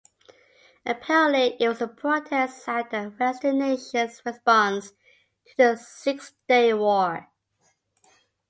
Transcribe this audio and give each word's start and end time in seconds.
Apparently 0.83 1.55
it 1.59 1.67
was 1.67 1.79
a 1.79 1.87
protest 1.87 2.67
at 2.67 2.89
the 2.89 3.13
Western 3.19 3.59
nations' 3.59 4.19
response 4.25 4.89
to 5.45 5.57
the 5.57 5.75
Six-Day 5.75 6.73
War. 6.73 7.29